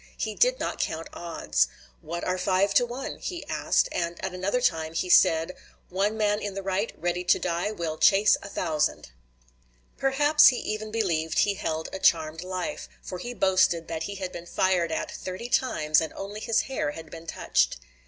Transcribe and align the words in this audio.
He 0.17 0.33
did 0.33 0.59
not 0.59 0.79
count 0.79 1.09
odds. 1.13 1.67
"What 2.01 2.23
are 2.23 2.39
five 2.39 2.73
to 2.73 2.87
one?" 2.87 3.19
he 3.19 3.45
asked; 3.45 3.87
and 3.91 4.17
at 4.25 4.33
another 4.33 4.59
time 4.59 4.93
he 4.95 5.11
said, 5.11 5.55
"One 5.89 6.17
man 6.17 6.41
in 6.41 6.55
the 6.55 6.63
right, 6.63 6.91
ready 6.97 7.23
to 7.25 7.37
die, 7.37 7.71
will 7.71 7.99
chase 7.99 8.35
a 8.41 8.49
thousand." 8.49 9.11
Perhaps 9.97 10.47
he 10.47 10.57
even 10.57 10.89
believed 10.89 11.37
he 11.37 11.53
held 11.53 11.87
a 11.93 11.99
charmed 11.99 12.41
life, 12.43 12.89
for 13.03 13.19
he 13.19 13.35
boasted 13.35 13.87
that 13.89 14.05
he 14.09 14.15
had 14.15 14.31
been 14.31 14.47
fired 14.47 14.91
at 14.91 15.11
thirty 15.11 15.49
times 15.49 16.01
and 16.01 16.13
only 16.13 16.39
his 16.39 16.61
hair 16.61 16.93
had 16.93 17.11
been 17.11 17.27
touched. 17.27 17.77